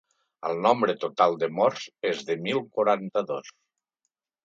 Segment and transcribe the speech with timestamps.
[0.47, 3.57] El nombre total de morts és de mil quaranta-dos.